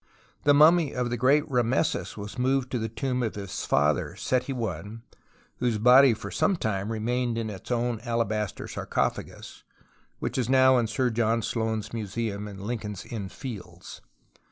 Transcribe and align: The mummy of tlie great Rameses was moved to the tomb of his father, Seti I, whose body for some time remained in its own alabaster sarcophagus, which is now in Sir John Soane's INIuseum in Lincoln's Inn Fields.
The 0.45 0.55
mummy 0.55 0.95
of 0.95 1.09
tlie 1.09 1.17
great 1.19 1.47
Rameses 1.47 2.17
was 2.17 2.39
moved 2.39 2.71
to 2.71 2.79
the 2.79 2.89
tomb 2.89 3.21
of 3.21 3.35
his 3.35 3.67
father, 3.67 4.15
Seti 4.15 4.51
I, 4.51 4.97
whose 5.57 5.77
body 5.77 6.15
for 6.15 6.31
some 6.31 6.55
time 6.55 6.91
remained 6.91 7.37
in 7.37 7.51
its 7.51 7.69
own 7.69 7.99
alabaster 7.99 8.67
sarcophagus, 8.67 9.63
which 10.17 10.39
is 10.39 10.49
now 10.49 10.79
in 10.79 10.87
Sir 10.87 11.11
John 11.11 11.43
Soane's 11.43 11.89
INIuseum 11.89 12.49
in 12.49 12.65
Lincoln's 12.65 13.05
Inn 13.05 13.29
Fields. 13.29 14.01